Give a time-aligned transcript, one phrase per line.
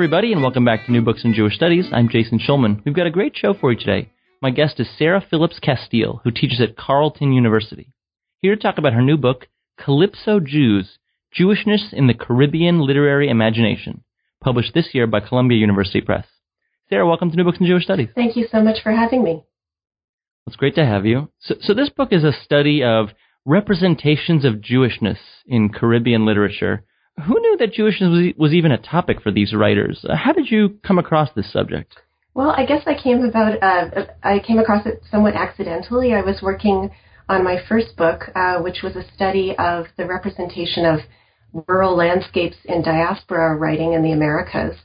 [0.00, 1.90] Everybody, and welcome back to New Books in Jewish Studies.
[1.92, 2.82] I'm Jason Schulman.
[2.86, 4.10] We've got a great show for you today.
[4.40, 7.92] My guest is Sarah Phillips Casteel, who teaches at Carleton University.
[8.40, 10.96] Here to talk about her new book, Calypso Jews
[11.38, 14.02] Jewishness in the Caribbean Literary Imagination,
[14.42, 16.26] published this year by Columbia University Press.
[16.88, 18.08] Sarah, welcome to New Books in Jewish Studies.
[18.14, 19.44] Thank you so much for having me.
[20.46, 21.30] It's great to have you.
[21.40, 23.10] So, so this book is a study of
[23.44, 26.84] representations of Jewishness in Caribbean literature
[27.20, 30.04] who knew that Jewishness was, even a topic for these writers?
[30.08, 31.96] Uh, how did you come across this subject?
[32.34, 36.14] Well, I guess I came about uh, I came across it somewhat accidentally.
[36.14, 36.90] I was working
[37.28, 41.00] on my first book, uh, which was a study of the representation of
[41.66, 44.76] rural landscapes in diaspora writing in the Americas.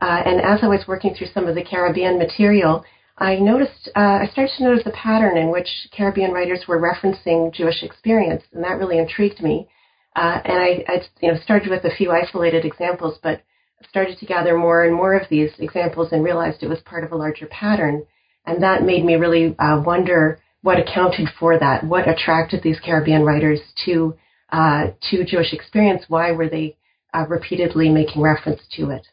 [0.00, 2.84] Uh, and as I was working through some of the Caribbean material,
[3.18, 7.52] I noticed uh, I started to notice a pattern in which Caribbean writers were referencing
[7.52, 9.68] Jewish experience, and that really intrigued me.
[10.16, 13.42] Uh, and I, I, you know, started with a few isolated examples, but
[13.88, 17.12] started to gather more and more of these examples and realized it was part of
[17.12, 18.04] a larger pattern.
[18.44, 23.22] And that made me really uh, wonder what accounted for that, what attracted these Caribbean
[23.22, 24.14] writers to
[24.52, 26.02] uh, to Jewish experience.
[26.08, 26.76] Why were they
[27.14, 29.06] uh, repeatedly making reference to it?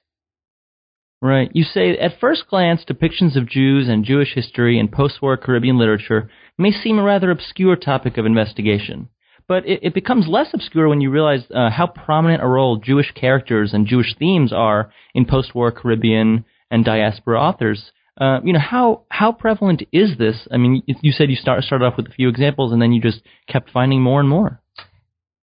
[1.22, 1.50] Right.
[1.54, 6.30] You say at first glance, depictions of Jews and Jewish history in post-war Caribbean literature
[6.58, 9.10] may seem a rather obscure topic of investigation.
[9.48, 13.12] But it, it becomes less obscure when you realize uh, how prominent a role Jewish
[13.14, 17.92] characters and Jewish themes are in post-war Caribbean and diaspora authors.
[18.20, 20.48] Uh, you know how how prevalent is this?
[20.52, 23.02] I mean, you said you start started off with a few examples, and then you
[23.02, 24.60] just kept finding more and more.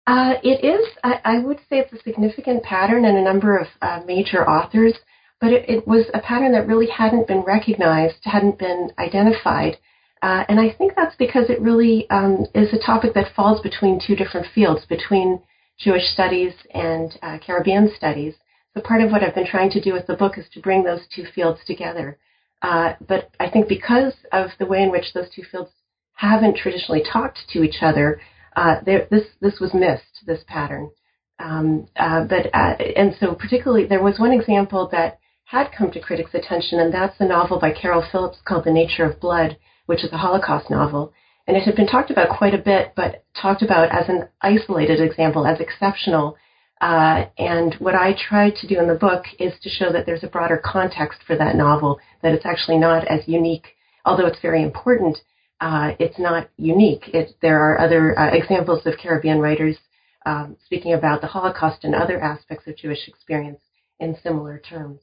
[0.07, 0.87] Uh, it is.
[1.03, 4.93] I, I, would say it's a significant pattern in a number of uh, major authors,
[5.39, 9.77] but it, it, was a pattern that really hadn't been recognized, hadn't been identified.
[10.21, 13.99] Uh, and I think that's because it really um, is a topic that falls between
[13.99, 15.41] two different fields, between
[15.79, 18.35] Jewish studies and uh, Caribbean studies.
[18.73, 20.83] So part of what I've been trying to do with the book is to bring
[20.83, 22.19] those two fields together.
[22.61, 25.71] Uh, but I think because of the way in which those two fields
[26.13, 28.21] haven't traditionally talked to each other,
[28.55, 30.23] uh, this this was missed.
[30.27, 30.91] This pattern.
[31.39, 35.99] Um, uh, but uh, and so particularly there was one example that had come to
[35.99, 40.03] critics' attention, and that's a novel by Caryl Phillips called The Nature of Blood which
[40.03, 41.13] is a Holocaust novel.
[41.47, 45.01] And it had been talked about quite a bit, but talked about as an isolated
[45.01, 46.37] example, as exceptional.
[46.79, 50.23] Uh, and what I tried to do in the book is to show that there's
[50.23, 53.75] a broader context for that novel, that it's actually not as unique,
[54.05, 55.17] although it's very important.
[55.59, 57.07] Uh, it's not unique.
[57.13, 59.77] It, there are other uh, examples of Caribbean writers
[60.25, 63.61] um, speaking about the Holocaust and other aspects of Jewish experience
[63.99, 65.01] in similar terms.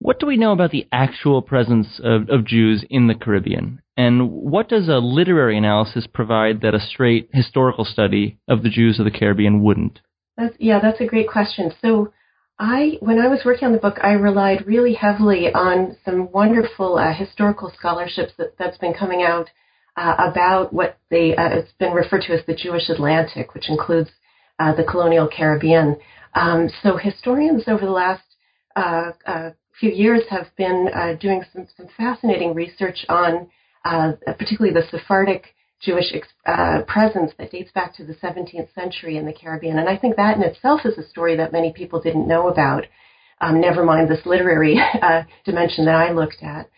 [0.00, 3.82] What do we know about the actual presence of, of Jews in the Caribbean?
[3.96, 9.00] And what does a literary analysis provide that a straight historical study of the Jews
[9.00, 10.00] of the Caribbean wouldn't?
[10.36, 11.72] That's, yeah, that's a great question.
[11.82, 12.12] So,
[12.60, 16.98] I, when I was working on the book, I relied really heavily on some wonderful
[16.98, 19.48] uh, historical scholarships that, that's been coming out
[19.96, 24.10] uh, about what they, uh, it's been referred to as the Jewish Atlantic, which includes
[24.58, 25.96] uh, the colonial Caribbean.
[26.34, 28.22] Um, so historians over the last
[28.74, 33.48] uh, uh, few years have been uh, doing some, some fascinating research on
[33.84, 36.12] uh, particularly the Sephardic Jewish
[36.46, 39.78] uh, presence that dates back to the 17th century in the Caribbean.
[39.78, 42.84] And I think that in itself is a story that many people didn't know about,
[43.40, 46.68] um, never mind this literary uh, dimension that I looked at.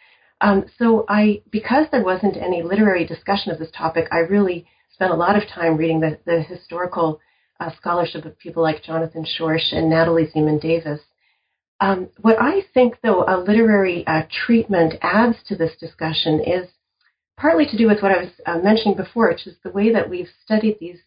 [0.42, 5.10] Um, so I, because there wasn't any literary discussion of this topic, I really spent
[5.10, 7.20] a lot of time reading the, the historical
[7.58, 11.00] uh, scholarship of people like Jonathan Schorsch and Natalie Zemon Davis.
[11.80, 16.68] Um, what I think, though, a literary uh, treatment adds to this discussion is
[17.38, 20.08] partly to do with what I was uh, mentioning before, which is the way that
[20.08, 20.98] we've studied these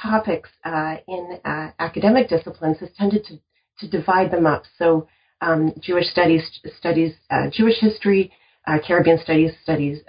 [0.00, 3.38] topics uh, in uh, academic disciplines has tended to,
[3.80, 4.62] to divide them up.
[4.78, 5.08] So
[5.42, 8.32] um, Jewish studies studies uh, Jewish history,
[8.66, 10.00] uh, Caribbean studies studies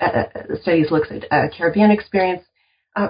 [0.61, 2.43] studies looks at Caribbean experience.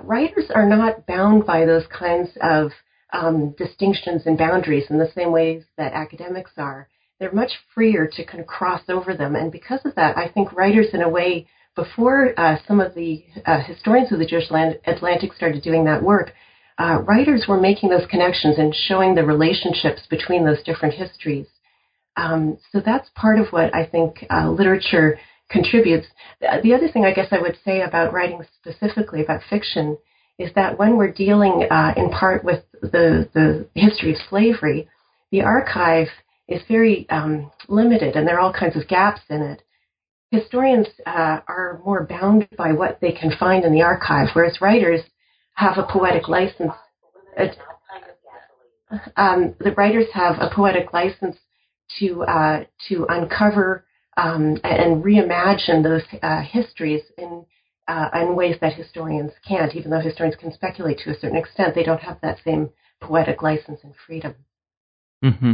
[0.04, 2.72] writers are not bound by those kinds of
[3.14, 8.26] um, distinctions and boundaries in the same ways that academics are they're much freer to
[8.26, 9.36] kind of cross over them.
[9.36, 13.24] And because of that, I think writers, in a way, before uh, some of the
[13.46, 14.50] uh, historians of the Jewish
[14.86, 16.34] Atlantic started doing that work,
[16.78, 21.48] uh, writers were making those connections and showing the relationships between those different histories.
[22.18, 25.20] Um, so that's part of what I think uh, literature
[25.50, 26.08] contributes.
[26.42, 29.98] The other thing I guess I would say about writing specifically about fiction
[30.38, 34.88] is that when we're dealing uh, in part with the, the history of slavery,
[35.32, 36.08] the archive
[36.48, 39.62] is very um, limited and there are all kinds of gaps in it.
[40.32, 45.02] Historians uh, are more bound by what they can find in the archive, whereas writers
[45.54, 46.74] have a poetic license.
[49.16, 51.38] Um, the writers have a poetic license
[52.00, 53.86] to uh, to uncover
[54.18, 57.46] um, and reimagine those uh, histories in
[57.88, 59.76] uh, in ways that historians can't.
[59.76, 62.70] Even though historians can speculate to a certain extent, they don't have that same
[63.02, 64.36] poetic license and freedom.
[65.26, 65.54] Mm-hmm.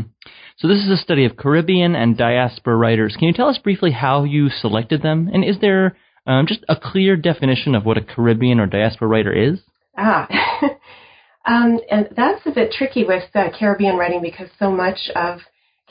[0.58, 3.16] So this is a study of Caribbean and diaspora writers.
[3.18, 5.96] Can you tell us briefly how you selected them, and is there
[6.28, 9.60] um, just a clear definition of what a Caribbean or diaspora writer is?
[9.98, 10.28] Ah,
[11.46, 15.40] um, and that's a bit tricky with uh, Caribbean writing because so much of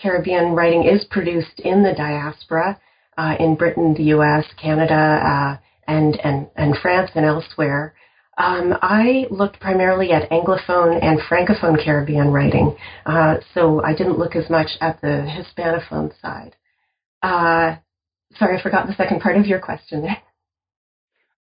[0.00, 2.78] Caribbean writing is produced in the diaspora,
[3.16, 5.56] uh, in Britain, the U.S., Canada, uh,
[5.90, 7.94] and, and, and France and elsewhere.
[8.40, 14.34] Um, I looked primarily at Anglophone and Francophone Caribbean writing, uh, so I didn't look
[14.34, 16.56] as much at the Hispanophone side.
[17.22, 17.76] Uh,
[18.38, 20.22] sorry, I forgot the second part of your question there.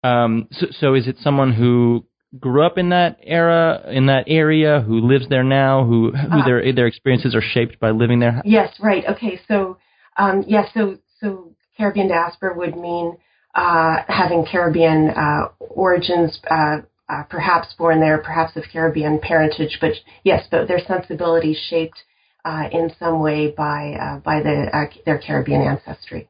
[0.03, 2.05] Um, so, so is it someone who
[2.37, 6.45] grew up in that era, in that area, who lives there now, who who uh,
[6.45, 8.41] their their experiences are shaped by living there?
[8.43, 9.05] Yes, right.
[9.07, 9.77] Okay, so
[10.17, 13.15] um, yes, so so Caribbean diaspora would mean
[13.53, 16.77] having Caribbean uh, origins, uh,
[17.09, 21.99] uh, perhaps born there, perhaps of Caribbean parentage, but yes, but their sensibilities shaped
[22.45, 26.29] uh, in some way by by the their Caribbean ancestry.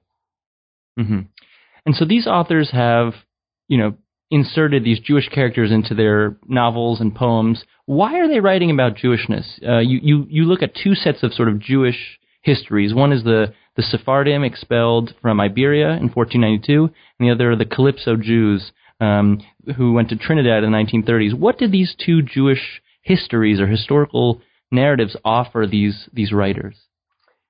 [1.00, 1.22] Mm-hmm.
[1.86, 3.14] And so these authors have,
[3.68, 3.96] you know,
[4.32, 7.64] inserted these Jewish characters into their novels and poems.
[7.86, 9.62] Why are they writing about Jewishness?
[9.64, 12.94] Uh, you, you, you look at two sets of sort of Jewish histories.
[12.94, 17.66] One is the, the Sephardim expelled from Iberia in 1492, and the other are the
[17.66, 19.42] Calypso Jews um,
[19.76, 21.34] who went to Trinidad in the 1930s.
[21.34, 24.42] What did these two Jewish histories or historical
[24.72, 26.76] narratives offer these, these writers?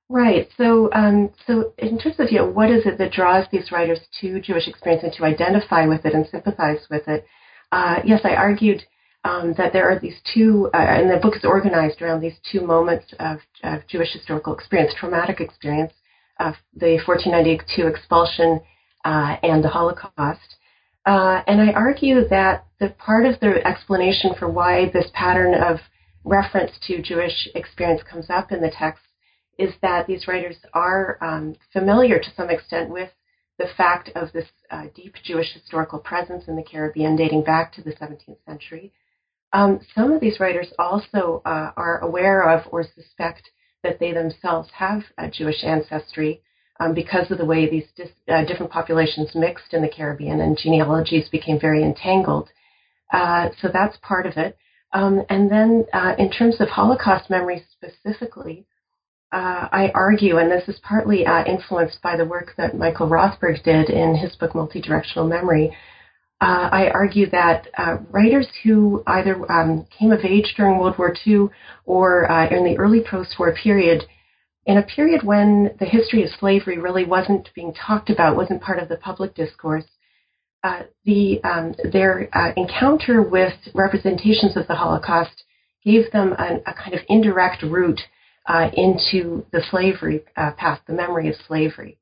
[0.10, 0.48] Right.
[0.58, 4.00] So, um, so in terms of you know, what is it that draws these writers
[4.22, 7.26] to Jewish experience and to identify with it and sympathize with it?
[7.72, 8.84] Uh, yes, I argued
[9.24, 12.62] um, that there are these two, uh, and the book is organized around these two
[12.62, 15.94] moments of, of Jewish historical experience, traumatic experience
[16.76, 18.62] the 1492 expulsion
[19.06, 20.58] uh, and the Holocaust.
[21.06, 25.80] Uh, and I argue that the part of the explanation for why this pattern of
[26.24, 29.04] reference to Jewish experience comes up in the text
[29.58, 33.10] is that these writers are um, familiar to some extent with
[33.60, 37.82] the fact of this uh, deep Jewish historical presence in the Caribbean dating back to
[37.82, 38.92] the 17th century.
[39.52, 43.52] Um, some of these writers also uh, are aware of or suspect
[43.84, 46.42] that they themselves have a Jewish ancestry
[46.80, 50.58] um, because of the way these dis- uh, different populations mixed in the Caribbean and
[50.58, 52.50] genealogies became very entangled.
[53.12, 54.58] Uh, so that's part of it.
[54.94, 58.66] Um, and then, uh, in terms of Holocaust memory specifically,
[59.32, 63.64] uh, I argue, and this is partly uh, influenced by the work that Michael Rothberg
[63.64, 65.76] did in his book Multidirectional Memory.
[66.44, 71.16] Uh, I argue that uh, writers who either um, came of age during World War
[71.26, 71.48] II
[71.86, 74.04] or uh, in the early post-war period,
[74.66, 78.80] in a period when the history of slavery really wasn't being talked about, wasn't part
[78.80, 79.86] of the public discourse,
[80.66, 82.24] uh, the um, their
[82.58, 85.46] encounter with representations of the Holocaust
[85.86, 88.02] gave them a, a kind of indirect route
[88.48, 91.98] uh, into the slavery uh, past, the memory of slavery.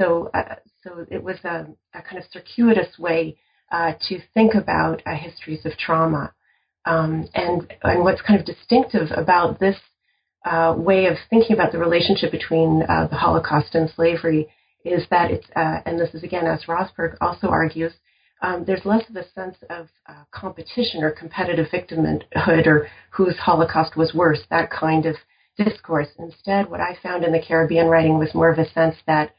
[0.00, 3.36] So, uh, so it was a, a, kind of circuitous way
[3.72, 6.32] uh, to think about uh, histories of trauma.
[6.84, 9.76] Um, and, and what's kind of distinctive about this
[10.44, 14.48] uh, way of thinking about the relationship between the Holocaust and slavery
[14.84, 17.92] is that it's, and this is again, as Rothberg also argues,
[18.42, 23.96] um, there's less of a sense of uh, competition or competitive victimhood or whose Holocaust
[23.96, 25.14] was worse, that kind of
[25.56, 26.08] discourse.
[26.18, 29.34] Instead, what I found in the Caribbean writing was more of a sense that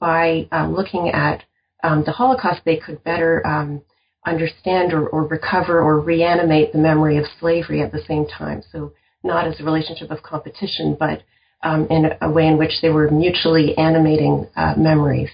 [0.00, 1.44] by looking at
[1.82, 3.82] um, the Holocaust, they could better um,
[4.26, 8.62] understand or, or, recover or reanimate the memory of slavery at the same time.
[8.72, 8.92] So,
[9.24, 11.22] not as a relationship of competition, but
[11.62, 15.30] um, in a way in which they were mutually animating uh, memories.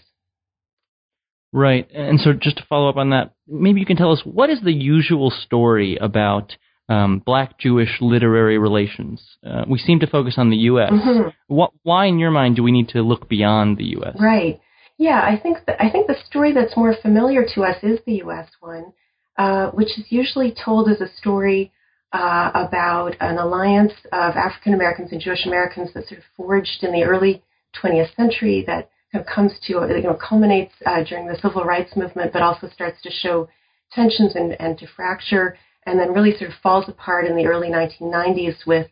[1.53, 1.89] Right.
[1.93, 4.61] And so, just to follow up on that, maybe you can tell us what is
[4.63, 6.57] the usual story about
[6.89, 9.23] um, black Jewish literary relations.
[9.47, 10.91] Uh, we seem to focus on the U.S.
[10.91, 11.29] Mm-hmm.
[11.47, 14.17] What, why, in your mind, do we need to look beyond the U.S.?
[14.21, 14.61] Right.
[14.99, 18.17] Yeah, I think that, I think the story that's more familiar to us is the
[18.17, 18.49] U.S.
[18.61, 18.93] one,
[19.37, 21.73] uh, which is usually told as a story
[22.13, 26.93] uh, about an alliance of African Americans and Jewish Americans that sort of forged in
[26.93, 27.43] the early
[27.83, 31.97] 20th century that kind of comes to, you know, culminates uh, during the civil rights
[31.97, 33.49] movement, but also starts to show
[33.93, 37.69] tensions and, and to fracture, and then really sort of falls apart in the early
[37.69, 38.87] 1990s with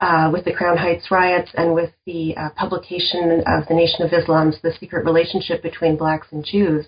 [0.00, 4.12] uh, with the Crown Heights riots and with the uh, publication of the Nation of
[4.12, 6.86] Islam's The Secret Relationship Between Blacks and Jews.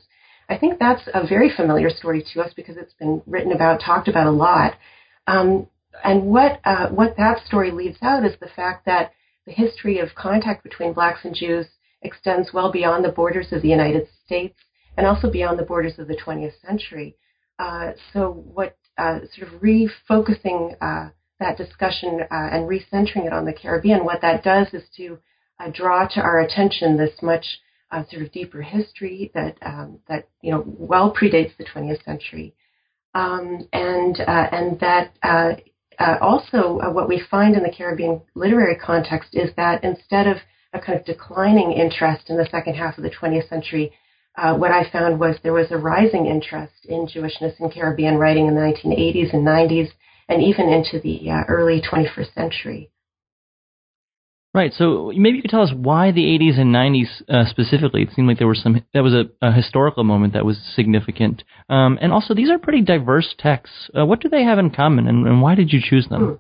[0.48, 4.08] I think that's a very familiar story to us because it's been written about, talked
[4.08, 4.74] about a lot.
[5.26, 5.68] Um,
[6.04, 9.12] and what uh, what that story leaves out is the fact that
[9.46, 11.66] the history of contact between blacks and Jews
[12.02, 14.58] extends well beyond the borders of the United States
[14.96, 17.16] and also beyond the borders of the 20th century.
[17.58, 21.10] Uh, so, what uh, sort of refocusing uh,
[21.40, 25.18] that discussion uh, and recentering it on the Caribbean, what that does is to
[25.60, 27.44] uh, draw to our attention this much
[28.10, 32.54] sort of deeper history that um, that you know well predates the 20th century.
[33.14, 35.54] Um, and uh, and that uh,
[35.98, 40.36] uh, also what we find in the Caribbean literary context is that instead of
[40.74, 43.90] a kind of declining interest in the second half of the 20th century,
[44.36, 48.54] what I found was there was a rising interest in Jewishness in Caribbean writing in
[48.54, 49.90] the 1980s and 90s,
[50.28, 52.90] and even into the early 21st century.
[54.54, 54.72] Right.
[54.72, 58.02] So maybe you could tell us why the 80s and 90s uh, specifically.
[58.02, 61.44] It seemed like there was some that was a, a historical moment that was significant.
[61.68, 63.90] Um, and also, these are pretty diverse texts.
[63.96, 66.20] Uh, what do they have in common, and, and why did you choose them?
[66.20, 66.34] Hmm.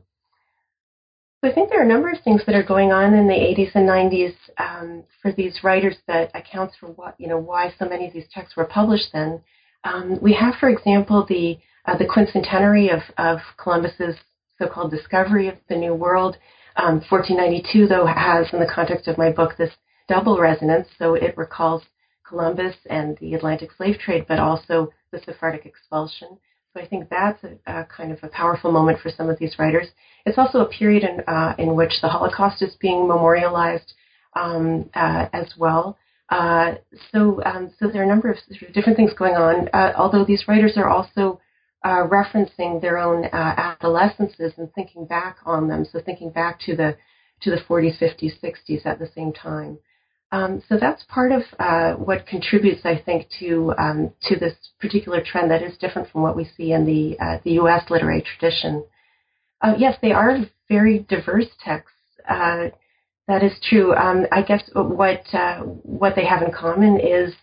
[1.44, 3.34] So I think there are a number of things that are going on in the
[3.34, 7.88] 80s and 90s um, for these writers that accounts for what you know why so
[7.88, 9.40] many of these texts were published then.
[9.84, 14.16] Um, we have, for example, the uh, the quincentenary of, of Columbus's
[14.58, 16.36] so-called discovery of the New World.
[16.76, 19.70] Um, 1492, though, has, in the context of my book, this
[20.06, 20.88] double resonance.
[20.98, 21.82] So it recalls
[22.28, 26.38] Columbus and the Atlantic slave trade, but also the Sephardic expulsion.
[26.74, 29.58] So I think that's a, a kind of a powerful moment for some of these
[29.58, 29.86] writers.
[30.26, 33.94] It's also a period in, uh, in which the Holocaust is being memorialized
[34.36, 35.96] um, uh, as well.
[36.28, 36.74] Uh,
[37.10, 38.36] so, um, so there are a number of
[38.74, 39.68] different things going on.
[39.72, 41.40] Uh, although these writers are also
[41.84, 45.84] uh, referencing their own uh, adolescences and thinking back on them.
[45.84, 46.96] So thinking back to the
[47.40, 49.78] to the 40s, 50s, 60s at the same time.
[50.32, 55.22] Um, so that's part of uh, what contributes, I think, to um, to this particular
[55.24, 57.84] trend that is different from what we see in the uh, the U.S.
[57.88, 58.84] literary tradition.
[59.62, 61.96] Uh, yes, they are very diverse texts.
[62.28, 62.68] Uh,
[63.26, 63.94] that is true.
[63.94, 65.24] Um, I guess what
[65.82, 67.34] what they have in common is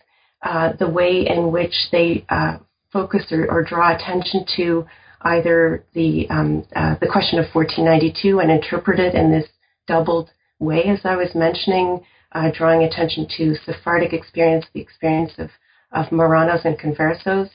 [0.78, 2.24] the way in which they
[2.96, 4.86] focus or, or draw attention to
[5.22, 9.46] either the um, uh, the question of 1492 and interpret it in this
[9.86, 15.50] doubled way, as I was mentioning, uh, drawing attention to Sephardic experience, the experience of
[15.92, 17.50] of Marranos and conversos,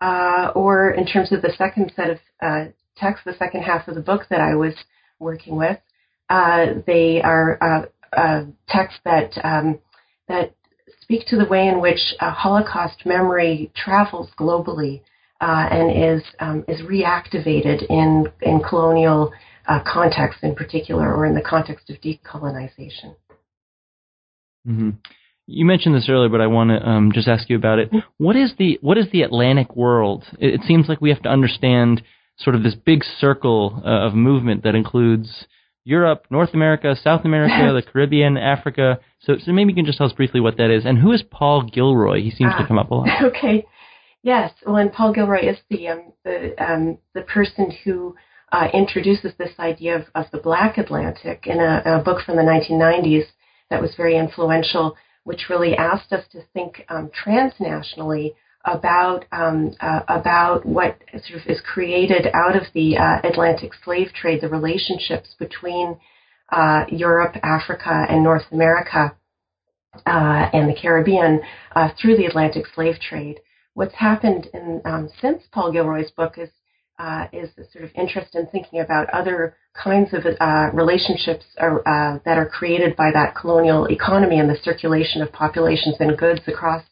[0.00, 2.64] uh, or in terms of the second set of uh,
[2.96, 4.74] texts, the second half of the book that I was
[5.18, 5.78] working with,
[6.30, 9.80] uh, they are uh, texts that um,
[10.28, 10.54] that
[11.08, 15.00] speak to the way in which uh, Holocaust memory travels globally
[15.40, 19.32] uh, and is um, is reactivated in in colonial
[19.66, 23.14] uh, context in particular, or in the context of decolonization.
[24.66, 24.90] Mm-hmm.
[25.46, 27.90] You mentioned this earlier, but I want to um, just ask you about it.
[28.18, 30.24] What is the what is the Atlantic world?
[30.38, 32.02] It, it seems like we have to understand
[32.36, 35.46] sort of this big circle uh, of movement that includes
[35.88, 39.00] Europe, North America, South America, the Caribbean, Africa.
[39.20, 40.84] So, so maybe you can just tell us briefly what that is.
[40.84, 42.20] And who is Paul Gilroy?
[42.20, 43.08] He seems to come up a lot.
[43.22, 43.66] Okay.
[44.22, 44.52] Yes.
[44.66, 48.16] Well, and Paul Gilroy is the um, the um, the person who
[48.52, 52.42] uh, introduces this idea of, of the Black Atlantic in a, a, book from the
[52.42, 53.26] 1990s
[53.70, 58.34] that was very influential, which really asked us to think um, transnationally
[58.72, 64.08] about um, uh, about what sort of is created out of the uh, Atlantic slave
[64.12, 65.98] trade, the relationships between
[66.50, 69.16] uh, Europe, Africa, and North America
[70.06, 71.40] uh, and the Caribbean
[71.74, 73.40] uh, through the Atlantic slave trade.
[73.74, 76.50] What's happened in, um, since Paul Gilroy's book is
[76.98, 80.24] uh, is a sort of interest in thinking about other kinds of
[80.74, 86.18] relationships are, that are created by that colonial economy and the circulation of populations and
[86.18, 86.82] goods across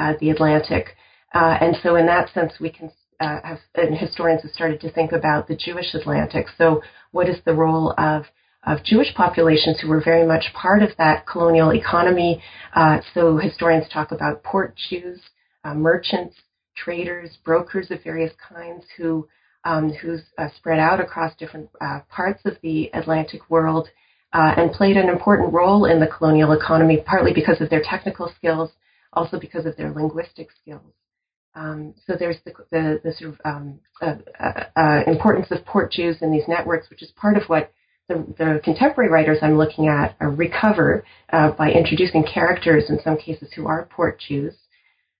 [0.00, 0.96] uh, the Atlantic.
[1.32, 4.90] Uh, and so, in that sense, we can uh, have, and historians have started to
[4.90, 6.46] think about the Jewish Atlantic.
[6.58, 6.82] So,
[7.12, 8.24] what is the role of
[8.66, 12.42] of Jewish populations who were very much part of that colonial economy?
[12.74, 15.20] Uh, so, historians talk about port Jews,
[15.64, 16.36] uh, merchants,
[16.76, 19.28] traders, brokers of various kinds who
[19.64, 23.88] um, who's uh, spread out across different uh, parts of the Atlantic world
[24.32, 28.70] and played an important role in the colonial economy, partly because of their technical skills
[29.12, 30.92] also because of their linguistic skills.
[31.54, 35.92] Um, so there's the, the, the sort of um, uh, uh, uh, importance of port
[35.92, 37.72] Jews in these networks, which is part of what
[38.08, 43.52] the, the contemporary writers I'm looking at recover uh, by introducing characters in some cases
[43.54, 44.54] who are port Jews.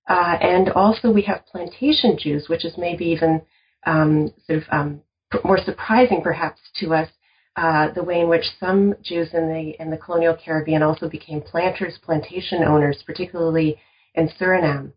[0.07, 3.41] Uh, and also we have plantation Jews, which is maybe even
[3.85, 5.01] um, sort of um,
[5.43, 7.09] more surprising perhaps to us,
[7.55, 11.41] uh, the way in which some Jews in the in the colonial Caribbean also became
[11.41, 13.77] planters, plantation owners, particularly
[14.15, 14.93] in Suriname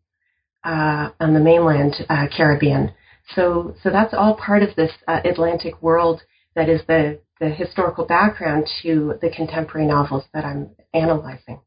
[0.64, 2.92] uh, on the mainland uh, Caribbean.
[3.34, 6.22] So, so that's all part of this uh, Atlantic world
[6.54, 11.60] that is the the historical background to the contemporary novels that I'm analyzing.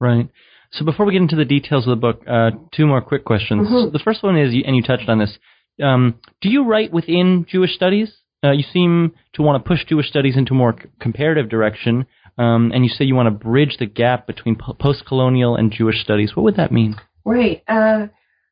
[0.00, 0.28] Right.
[0.72, 3.66] So before we get into the details of the book, uh, two more quick questions.
[3.66, 3.86] Mm-hmm.
[3.86, 5.36] So the first one is, and you touched on this.
[5.82, 8.12] Um, do you write within Jewish studies?
[8.42, 12.06] Uh, you seem to want to push Jewish studies into a more c- comparative direction,
[12.36, 16.00] um, and you say you want to bridge the gap between po- post-colonial and Jewish
[16.02, 16.36] studies.
[16.36, 16.96] What would that mean?
[17.24, 17.62] Right.
[17.68, 18.08] Uh,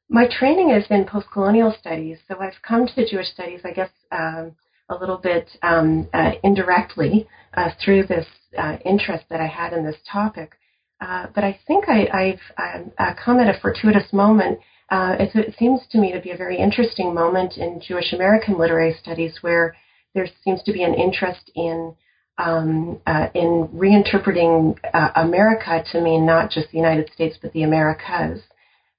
[0.09, 4.53] my training is in post-colonial studies, so I've come to Jewish studies, I guess, um,
[4.89, 8.27] a little bit um, uh, indirectly uh, through this
[8.59, 10.53] uh, interest that I had in this topic.
[11.01, 14.61] Uh, but I think I, have um, come at a fortuitous moment.
[14.91, 18.59] Uh, it, it, seems to me to be a very interesting moment in Jewish American
[18.59, 19.75] literary studies where
[20.15, 21.95] there seems to be an interest in
[22.39, 27.63] um, uh, in reinterpreting uh, America to mean not just the United States but the
[27.63, 28.41] Americas.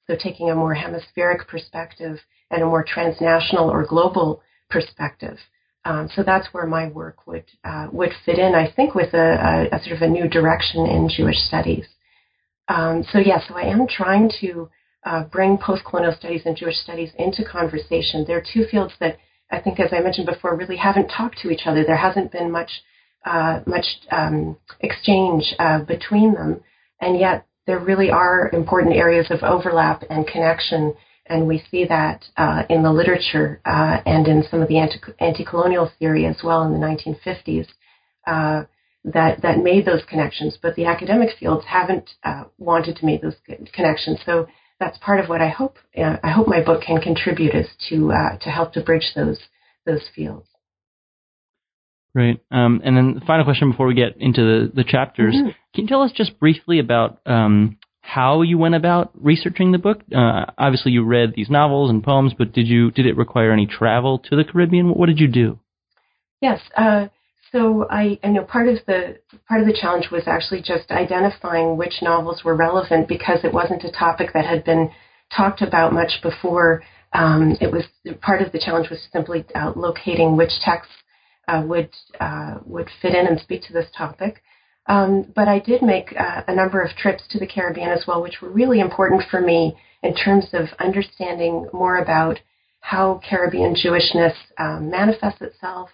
[0.07, 2.17] So taking a more hemispheric perspective
[2.51, 5.37] and a more transnational or global perspective.
[5.85, 9.69] Um, so that's where my work would uh, would fit in, I think, with a,
[9.71, 11.85] a, a, sort of a new direction in Jewish studies.
[12.69, 14.69] Um, so yeah, so I am trying to
[15.05, 18.23] uh, bring post-colonial studies and Jewish studies into conversation.
[18.25, 19.17] There are two fields that
[19.51, 21.83] I think, as I mentioned before, really haven't talked to each other.
[21.83, 22.71] There hasn't been much
[23.25, 26.61] uh, much um, exchange uh, between them,
[26.99, 30.93] and yet there really are important areas of overlap and connection
[31.25, 35.45] and we see that uh, in the literature uh, and in some of the anti-
[35.45, 37.67] colonial theory as well in the 1950s
[38.27, 38.65] uh,
[39.05, 40.57] that that made those connections.
[40.61, 43.35] But the academic fields haven't uh, wanted to make those
[43.73, 44.19] connections.
[44.25, 44.47] So
[44.79, 48.11] that's part of what I hope uh, I hope my book can contribute is to
[48.11, 49.39] uh, to help to bridge those
[49.85, 50.47] those fields.
[52.15, 52.41] Great.
[52.51, 55.49] Um, and then the final question before we get into the, the chapters, mm-hmm.
[55.73, 60.01] Can you tell us just briefly about um, how you went about researching the book.
[60.13, 63.65] Uh, obviously, you read these novels and poems, but did you did it require any
[63.65, 64.89] travel to the Caribbean?
[64.89, 65.59] What did you do?
[66.41, 66.59] Yes.
[66.77, 67.07] Uh,
[67.53, 71.77] so I, I know part of the part of the challenge was actually just identifying
[71.77, 74.91] which novels were relevant because it wasn't a topic that had been
[75.35, 76.83] talked about much before.
[77.13, 77.85] Um, it was
[78.21, 80.93] part of the challenge was simply uh, locating which texts
[81.47, 84.43] uh, would uh, would fit in and speak to this topic.
[84.87, 88.21] Um, but I did make uh, a number of trips to the Caribbean as well,
[88.21, 92.39] which were really important for me in terms of understanding more about
[92.81, 95.89] how Caribbean Jewishness um, manifests itself,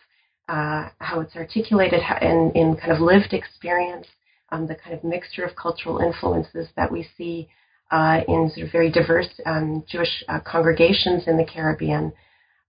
[0.48, 4.08] uh, how it's articulated in, in, kind of lived experience,
[4.52, 7.48] um, the kind of mixture of cultural influences that we see
[7.92, 12.12] uh, in sort of very diverse um, Jewish uh, congregations in the Caribbean.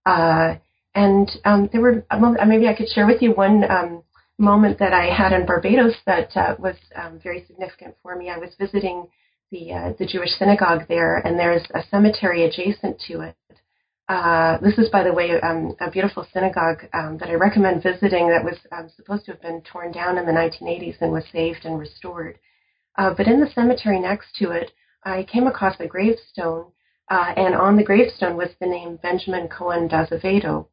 [0.05, 0.55] Uh,
[0.93, 2.05] and um, there were,
[2.45, 4.03] maybe I could share with you one um,
[4.41, 8.29] moment that I had in Barbados that uh, was um, very significant for me.
[8.29, 9.07] I was visiting
[9.51, 13.35] the uh, the Jewish synagogue there, and there's a cemetery adjacent to it.
[14.09, 18.27] Uh, this is, by the way, um, a beautiful synagogue um, that I recommend visiting.
[18.27, 21.63] That was um, supposed to have been torn down in the 1980s and was saved
[21.63, 22.37] and restored.
[22.97, 24.71] Uh, but in the cemetery next to it,
[25.05, 26.71] I came across a gravestone,
[27.09, 30.67] uh, and on the gravestone was the name Benjamin Cohen d'Azevedo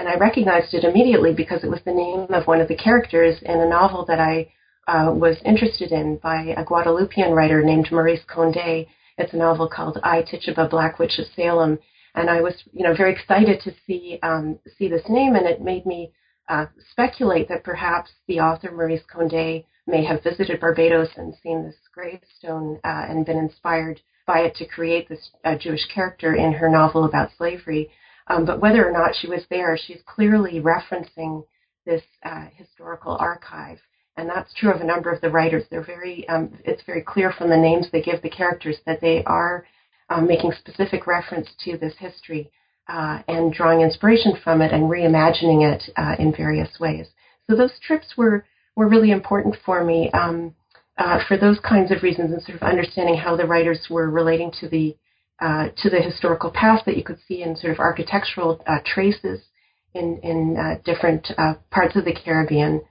[0.00, 3.36] and I recognized it immediately because it was the name of one of the characters
[3.42, 4.50] in a novel that I
[4.88, 8.86] uh, was interested in by a Guadeloupean writer named Maryse Condé.
[9.18, 11.78] It's a novel called I Tituba, Black Witch of Salem,
[12.14, 15.60] and I was, you know, very excited to see um, see this name, and it
[15.60, 16.12] made me
[16.48, 21.76] uh, speculate that perhaps the author Maryse Condé may have visited Barbados and seen this
[21.92, 26.70] gravestone uh, and been inspired by it to create this uh, Jewish character in her
[26.70, 27.90] novel about slavery.
[28.26, 31.44] Um, but whether or not she was there, she's clearly referencing
[31.86, 33.78] this uh, historical archive.
[34.16, 35.64] And that's true of a number of the writers.
[35.70, 39.24] They're very, um, it's very clear from the names they give the characters that they
[39.24, 39.66] are
[40.10, 42.50] um, making specific reference to this history
[42.88, 47.06] uh, and drawing inspiration from it and reimagining it uh, in various ways.
[47.48, 48.44] So those trips were,
[48.76, 50.54] were really important for me um,
[50.98, 54.52] uh, for those kinds of reasons and sort of understanding how the writers were relating
[54.60, 54.96] to the
[55.40, 59.40] uh, to the historical past that you could see in sort of architectural uh, traces
[59.94, 62.82] in, in uh, different uh, parts of the Caribbean.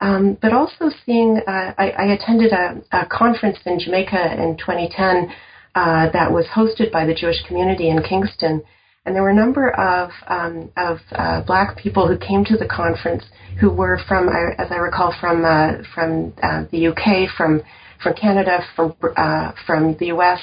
[0.00, 5.32] Um, but also seeing, uh, I, I, attended a, a, conference in Jamaica in 2010
[5.74, 8.62] uh, that was hosted by the Jewish community in Kingston.
[9.06, 12.66] And there were a number of um, of uh, black people who came to the
[12.66, 13.24] conference
[13.58, 16.34] who were from, as I recall, from uh, from
[16.72, 17.62] the UK, from
[18.02, 20.40] from Canada, from uh, from the US,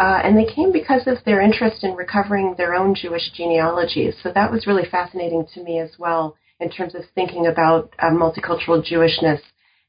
[0.00, 4.14] uh, and they came because of their interest in recovering their own Jewish genealogies.
[4.22, 8.06] So that was really fascinating to me as well in terms of thinking about uh,
[8.06, 9.40] multicultural Jewishness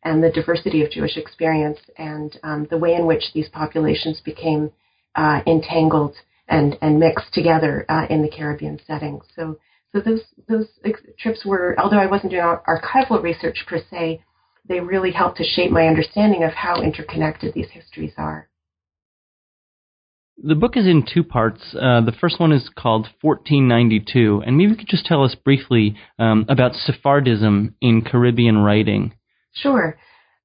[0.04, 4.72] and the diversity of Jewish experience and um, the way in which these populations became
[5.16, 6.16] uh, entangled
[6.50, 9.22] and, and mixed together uh, in the Caribbean setting.
[9.36, 9.58] So,
[9.94, 10.68] so those those
[11.20, 14.22] trips were, although I wasn't doing archival research per se,
[14.68, 18.50] they really helped to shape my understanding of how interconnected these histories are.
[20.44, 21.62] The book is in two parts.
[21.76, 25.96] Uh, the first one is called 1492, and maybe you could just tell us briefly
[26.18, 29.14] um, about Sephardism in Caribbean writing.
[29.54, 29.98] Sure.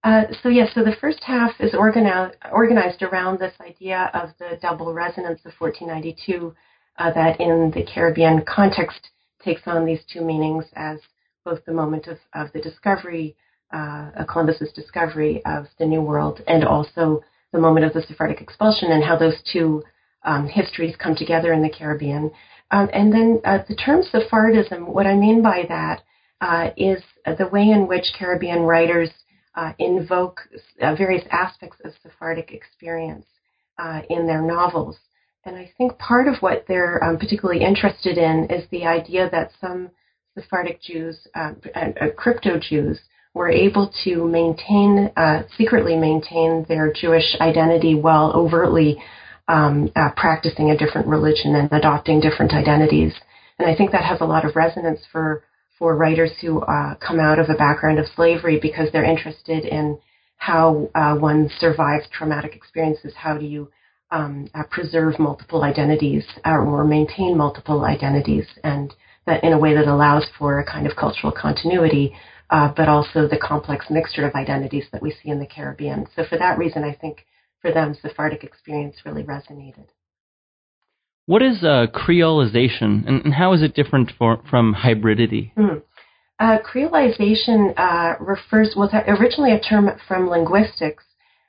[0.05, 4.59] Uh, so yes, so the first half is organized, organized around this idea of the
[4.61, 6.55] double resonance of 1492
[6.99, 9.09] uh, that in the Caribbean context
[9.43, 10.99] takes on these two meanings as
[11.45, 13.35] both the moment of, of the discovery,
[13.73, 17.23] uh, Columbus's discovery of the New World, and also
[17.57, 19.83] the moment of the Sephardic expulsion and how those two
[20.25, 22.31] um, histories come together in the Caribbean.
[22.71, 26.03] Um, and then uh, the term Sephardism, what I mean by that
[26.41, 29.11] uh, is the way in which Caribbean writers
[29.55, 30.41] uh, invoke
[30.83, 33.25] uh, various aspects of Sephardic experience
[33.79, 34.97] uh, in their novels.
[35.45, 39.53] And I think part of what they're um, particularly interested in is the idea that
[39.61, 39.91] some
[40.35, 41.53] Sephardic Jews, uh,
[42.17, 43.01] crypto Jews,
[43.37, 48.97] were able to maintain, uh, secretly maintain their Jewish identity while overtly
[49.47, 53.13] um, uh, practicing a different religion and adopting different identities.
[53.59, 55.45] And I think that has a lot of resonance for
[55.79, 59.99] for writers who uh, come out of a background of slavery because they're interested in
[60.39, 63.13] how uh, one survives traumatic experiences.
[63.15, 63.69] How do you
[64.11, 68.95] um, uh, preserve multiple identities uh, or maintain multiple identities, and
[69.27, 72.17] that in a way that allows for a kind of cultural continuity
[72.51, 76.07] uh, but also the complex mixture of identities that we see in the Caribbean.
[76.15, 77.27] So for that reason, I think
[77.61, 79.87] for them, Sephardic experience really resonated.
[81.27, 85.53] What is uh, creolization, and, and, how is it different for, from hybridity?
[85.57, 85.83] Mm.
[86.39, 91.03] Uh, creolization uh, refers was originally a term from linguistics,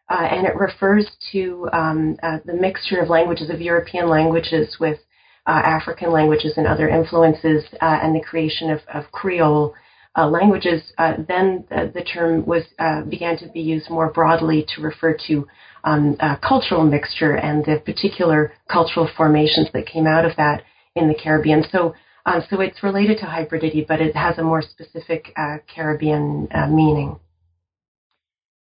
[0.09, 4.97] uh, and it refers to um, uh, the mixture of languages of European languages with
[5.45, 9.75] uh, African languages and other influences, and the creation of, of Creole
[10.17, 14.65] uh, languages, uh, then the, the, term was uh, began to be used more broadly
[14.75, 15.47] to refer to
[15.83, 20.63] um, cultural mixture and the particular cultural formations that came out of that
[20.95, 21.63] in the Caribbean.
[21.71, 21.93] So,
[22.25, 26.67] um, so it's related to hybridity, but it has a more specific uh, Caribbean uh,
[26.67, 27.19] meaning.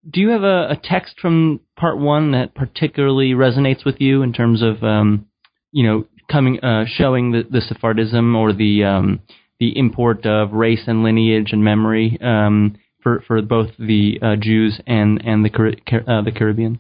[0.09, 4.33] Do you have a, a, text from part one that particularly resonates with you in
[4.33, 5.27] terms of, um,
[5.73, 9.21] you know, coming uh, showing the, the Sephardism or the um,
[9.59, 14.81] the import of race and lineage and memory um, for for both the uh, Jews
[14.87, 16.79] and and the uh, the Caribbeans?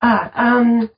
[0.00, 0.90] Ah, um,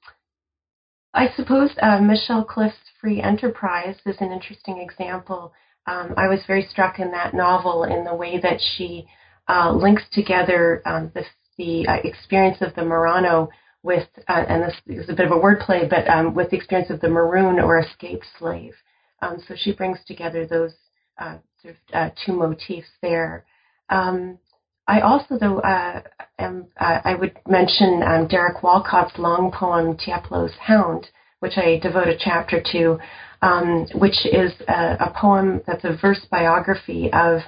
[1.15, 5.53] I suppose uh, Michelle Cliff's Free Enterprise is an interesting example.
[5.87, 9.07] Um, I was very struck in that novel in the way that she
[9.49, 11.25] uh, links together um, the,
[11.57, 13.49] the uh, experience of the Marrano
[13.83, 16.91] with, uh, and this is a bit of a wordplay, but um, with the experience
[16.91, 18.75] of the maroon or escaped slave.
[19.23, 20.75] Um, so she brings together those
[21.19, 23.45] uh, sort of uh, two motifs there.
[23.91, 24.39] Um,
[24.87, 26.01] I also, though, uh,
[26.39, 31.07] am, uh, I would mention um, Derek Walcott's long poem Tiepolo's Hound,
[31.41, 32.99] which I devote a chapter to,
[33.43, 37.41] um, which is a, a, poem that's a verse biography of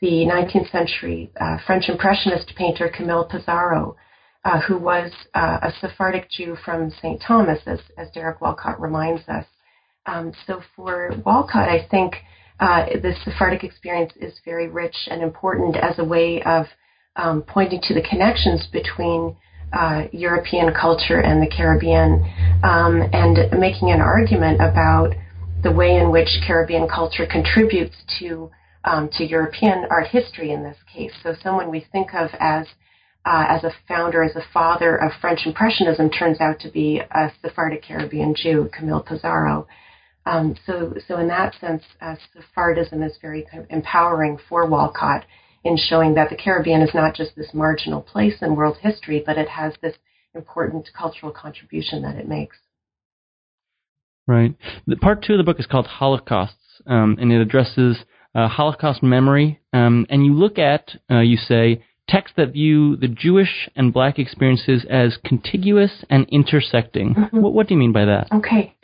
[0.00, 3.94] the 19th century uh, French Impressionist painter Camille Pissarro,
[4.44, 7.20] uh, who was a Sephardic Jew from St.
[7.20, 9.44] Thomas, as, as Derek Walcott reminds us.
[10.08, 12.14] Um, so for Walcott, I think
[12.60, 16.66] uh, the Sephardic experience is very rich and important as a way of
[17.16, 19.36] um, pointing to the connections between
[19.72, 22.24] uh, European culture and the Caribbean,
[22.62, 25.14] um, and making an argument about
[25.62, 28.50] the way in which Caribbean culture contributes to
[28.84, 31.12] um, to European art history in this case.
[31.22, 32.66] So someone we think of as
[33.26, 37.30] uh, as a founder, as a father of French Impressionism, turns out to be a
[37.42, 39.66] Sephardic Caribbean Jew, Camille Pissarro.
[40.28, 45.24] Um, so, so in that sense, uh, Sephardism is very kind of empowering for Walcott
[45.64, 49.38] in showing that the Caribbean is not just this marginal place in world history, but
[49.38, 49.94] it has this
[50.34, 52.58] important cultural contribution that it makes.
[54.26, 54.54] Right.
[54.86, 57.96] The part two of the book is called Holocausts, um, and it addresses
[58.34, 59.60] uh, Holocaust memory.
[59.72, 64.18] Um, and you look at, uh, you say, texts that view the Jewish and black
[64.18, 67.14] experiences as contiguous and intersecting.
[67.14, 67.40] Mm-hmm.
[67.40, 68.28] What, what, do you mean by that?
[68.30, 68.76] Okay.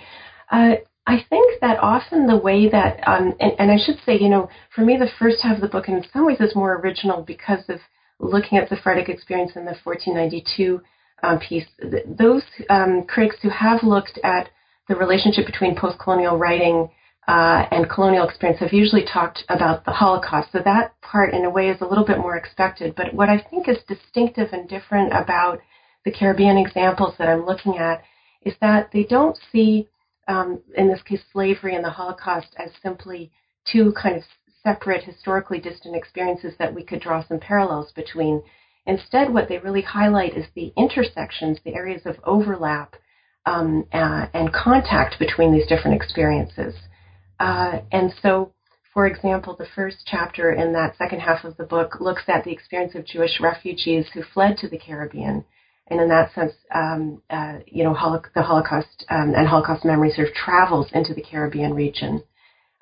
[0.50, 0.76] Uh,
[1.06, 4.48] I think that often the way that, um, and, and, I should say, you know,
[4.74, 7.62] for me, the first half of the book in some ways is more original because
[7.68, 7.78] of
[8.18, 10.80] looking at the Sephardic experience in the 1492
[11.22, 11.66] um, piece.
[12.06, 14.48] Those um, critics who have looked at
[14.88, 16.88] the relationship between post colonial writing
[17.26, 20.52] uh, and colonial experience have usually talked about the Holocaust.
[20.52, 22.94] So that part, in a way, is a little bit more expected.
[22.94, 25.60] But what I think is distinctive and different about
[26.04, 28.02] the Caribbean examples that I'm looking at
[28.42, 29.88] is that they don't see,
[30.28, 33.30] um, in this case, slavery and the Holocaust as simply
[33.70, 34.22] two kind of
[34.62, 38.42] separate, historically distant experiences that we could draw some parallels between.
[38.86, 42.96] Instead, what they really highlight is the intersections, the areas of overlap
[43.46, 46.74] um, uh, and contact between these different experiences.
[47.40, 48.52] Uh, and so,
[48.92, 52.52] for example, the first chapter in that second half of the book looks at the
[52.52, 55.44] experience of Jewish refugees who fled to the Caribbean.
[55.88, 57.92] And in that sense, um, uh, you know,
[58.34, 62.22] the Holocaust um, and Holocaust memory sort of travels into the Caribbean region.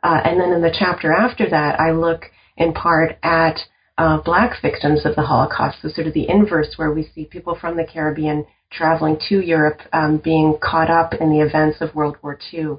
[0.03, 3.59] Uh, and then in the chapter after that, I look in part at
[3.99, 7.57] uh, black victims of the Holocaust, so sort of the inverse, where we see people
[7.61, 12.17] from the Caribbean traveling to Europe um, being caught up in the events of World
[12.23, 12.77] War II.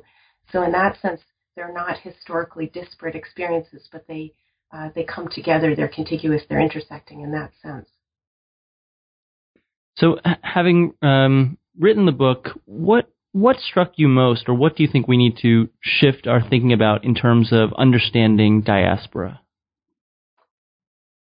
[0.51, 1.21] So in that sense,
[1.55, 4.33] they're not historically disparate experiences, but they
[4.71, 5.75] uh, they come together.
[5.75, 6.41] They're contiguous.
[6.49, 7.87] They're intersecting in that sense.
[9.95, 14.89] So, having um, written the book, what what struck you most, or what do you
[14.91, 19.41] think we need to shift our thinking about in terms of understanding diaspora?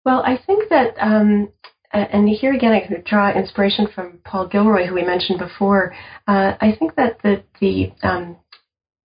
[0.05, 1.49] Well, I think that, um,
[1.93, 5.95] and here again, I could draw inspiration from Paul Gilroy, who we mentioned before.
[6.29, 8.37] Uh, I think that the the um,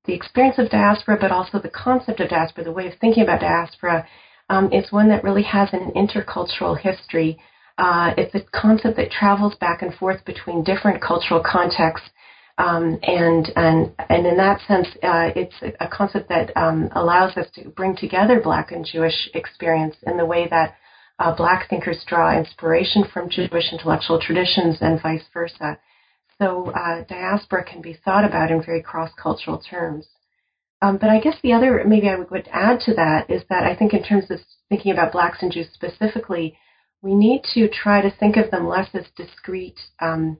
[0.05, 3.41] the experience of diaspora, but also the concept of diaspora, the way of thinking about
[3.41, 4.07] diaspora,
[4.49, 7.39] um, is one that really has an intercultural history.
[7.79, 12.09] Uh, it's a concept that travels back and forth between different cultural contexts.
[12.57, 17.47] Um, and, and, and in that sense, uh, it's a concept that um, allows us
[17.55, 20.75] to bring together Black and Jewish experience in the way that
[21.19, 25.79] uh, Black thinkers draw inspiration from Jewish intellectual traditions and vice versa.
[26.37, 30.05] So uh, diaspora can be thought about in very cross-cultural terms.
[30.81, 33.73] Um, but I guess the other, maybe I would add to that, is that I
[33.73, 36.57] think in terms of thinking about blacks and Jews specifically,
[37.01, 40.37] we need to try to think of them less as discrete, um,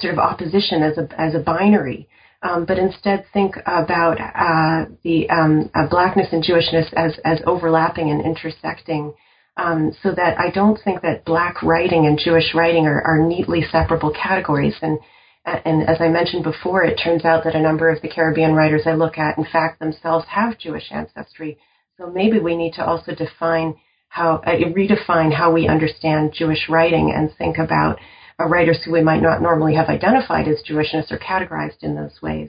[0.00, 2.08] sort of opposition as a as a binary,
[2.42, 8.10] um, but instead think about uh, the um, uh, blackness and Jewishness as as overlapping
[8.10, 9.14] and intersecting.
[9.58, 13.62] Um, so that I don't think that black writing and Jewish writing are, are neatly
[13.72, 14.74] separable categories.
[14.82, 14.98] And
[15.46, 18.82] and as I mentioned before, it turns out that a number of the Caribbean writers
[18.84, 21.56] I look at, in fact, themselves have Jewish ancestry.
[21.96, 23.76] So maybe we need to also define
[24.16, 27.98] how, uh, redefine how we understand Jewish writing and think about
[28.40, 32.22] uh, writers who we might not normally have identified as Jewishness or categorized in those
[32.22, 32.48] ways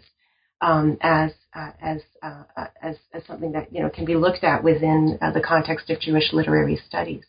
[0.62, 4.46] um, as, uh, as, uh, uh, as, as something that you know can be looked
[4.46, 7.26] at within uh, the context of Jewish literary studies.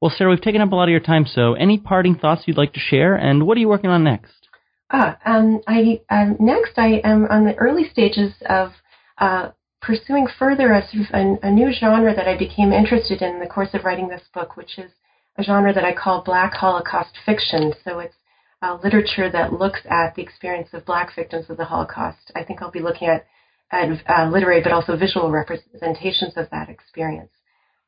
[0.00, 2.58] Well, Sarah, we've taken up a lot of your time, so any parting thoughts you'd
[2.58, 4.48] like to share, and what are you working on next?
[4.90, 8.72] Ah, um, I um, next I am on the early stages of
[9.18, 9.50] uh,
[9.84, 13.40] pursuing further a sort of a, a, new genre that I became interested in in
[13.40, 14.90] the course of writing this book, which is
[15.36, 17.74] a genre that I call Black Holocaust fiction.
[17.84, 18.14] So it's
[18.62, 22.32] uh, literature that looks at the experience of Black victims of the Holocaust.
[22.34, 23.26] I think I'll be looking at,
[23.70, 27.30] at uh, literary but also visual representations of that experience.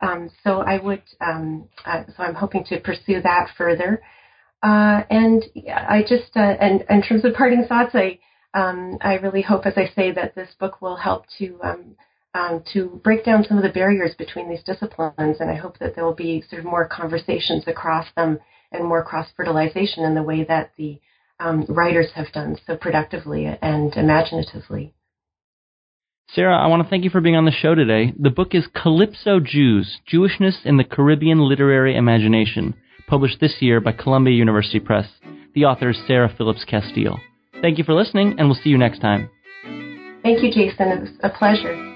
[0.02, 4.02] Um, so I would, um, uh, so I'm hoping to pursue that further.
[4.62, 8.18] Uh, and I just, uh, and, in terms of parting thoughts, I,
[8.56, 11.96] um, I really hope, as I say, that this book will help to um,
[12.34, 15.94] um, to break down some of the barriers between these disciplines, and I hope that
[15.94, 18.38] there will be sort of more conversations across them
[18.72, 21.00] and more cross fertilization in the way that the
[21.38, 24.94] um, writers have done so productively and imaginatively.
[26.30, 28.12] Sarah, I want to thank you for being on the show today.
[28.18, 32.74] The book is Calypso Jews Jewishness in the Caribbean Literary Imagination,
[33.06, 35.08] published this year by Columbia University Press.
[35.54, 37.18] The author is Sarah Phillips Casteel.
[37.62, 39.30] Thank you for listening, and we'll see you next time.
[40.22, 40.88] Thank you, Jason.
[40.88, 41.95] It was a pleasure.